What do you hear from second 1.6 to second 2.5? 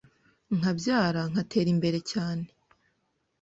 imbere cyane